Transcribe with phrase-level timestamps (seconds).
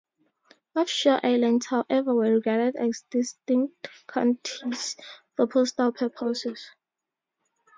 [0.75, 4.95] Offshore islands, however, were regarded as distinct counties
[5.35, 6.71] for postal purposes.